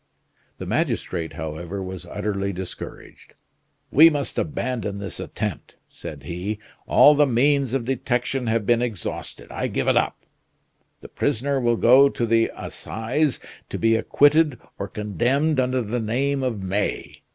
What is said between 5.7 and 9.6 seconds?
said he. "All the means of detection have been exhausted.